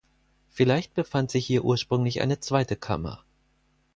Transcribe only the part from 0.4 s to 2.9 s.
Vielleicht befand sich hier ursprünglich eine zweite